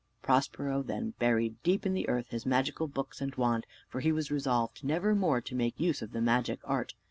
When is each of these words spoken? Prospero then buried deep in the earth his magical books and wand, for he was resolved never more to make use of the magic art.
Prospero 0.23 0.81
then 0.81 1.13
buried 1.19 1.61
deep 1.61 1.85
in 1.85 1.93
the 1.93 2.09
earth 2.09 2.29
his 2.29 2.43
magical 2.43 2.87
books 2.87 3.21
and 3.21 3.35
wand, 3.35 3.67
for 3.87 3.99
he 3.99 4.11
was 4.11 4.31
resolved 4.31 4.83
never 4.83 5.13
more 5.13 5.41
to 5.41 5.53
make 5.53 5.79
use 5.79 6.01
of 6.01 6.11
the 6.11 6.21
magic 6.21 6.59
art. 6.63 6.95